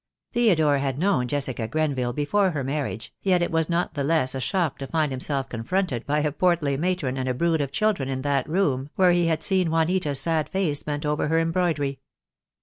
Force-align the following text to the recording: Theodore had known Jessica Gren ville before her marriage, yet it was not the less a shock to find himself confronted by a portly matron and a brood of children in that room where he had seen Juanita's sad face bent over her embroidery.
Theodore 0.33 0.79
had 0.79 0.97
known 0.97 1.27
Jessica 1.27 1.67
Gren 1.67 1.93
ville 1.93 2.11
before 2.11 2.49
her 2.49 2.63
marriage, 2.63 3.13
yet 3.21 3.43
it 3.43 3.51
was 3.51 3.69
not 3.69 3.93
the 3.93 4.03
less 4.03 4.33
a 4.33 4.39
shock 4.39 4.79
to 4.79 4.87
find 4.87 5.11
himself 5.11 5.47
confronted 5.47 6.07
by 6.07 6.21
a 6.21 6.31
portly 6.31 6.75
matron 6.75 7.19
and 7.19 7.29
a 7.29 7.35
brood 7.35 7.61
of 7.61 7.71
children 7.71 8.09
in 8.09 8.23
that 8.23 8.49
room 8.49 8.89
where 8.95 9.11
he 9.11 9.27
had 9.27 9.43
seen 9.43 9.69
Juanita's 9.69 10.19
sad 10.19 10.49
face 10.49 10.81
bent 10.81 11.05
over 11.05 11.27
her 11.27 11.37
embroidery. 11.37 11.99